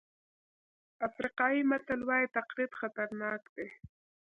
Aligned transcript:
افریقایي 1.07 1.61
متل 1.69 1.99
وایي 2.07 2.27
تقلید 2.37 2.71
خطرناک 2.79 3.41
دی. 3.55 3.67